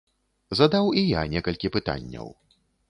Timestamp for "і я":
1.03-1.21